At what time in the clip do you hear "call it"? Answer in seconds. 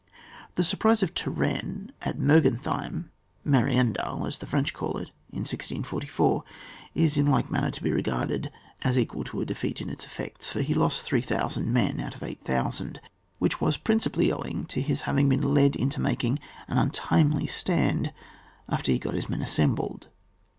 4.73-5.11